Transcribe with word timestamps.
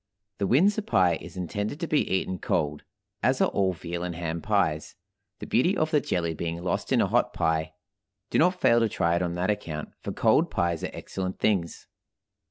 The 0.39 0.47
Windsor 0.47 0.81
pie 0.81 1.19
is 1.21 1.37
intended 1.37 1.79
to 1.79 1.85
be 1.87 2.09
eaten 2.11 2.39
cold, 2.39 2.81
as 3.21 3.39
are 3.39 3.49
all 3.49 3.71
veal 3.71 4.01
and 4.01 4.15
ham 4.15 4.41
pies, 4.41 4.95
the 5.37 5.45
beauty 5.45 5.77
of 5.77 5.91
the 5.91 6.01
jelly 6.01 6.33
being 6.33 6.63
lost 6.63 6.91
in 6.91 7.01
a 7.01 7.05
hot 7.05 7.33
pie. 7.33 7.73
Do 8.31 8.39
not 8.39 8.59
fail 8.59 8.79
to 8.79 8.89
try 8.89 9.15
it 9.15 9.21
on 9.21 9.35
that 9.35 9.51
account, 9.51 9.89
for 10.01 10.11
cold 10.11 10.49
pies 10.49 10.83
are 10.83 10.89
excellent 10.91 11.37
things. 11.37 11.85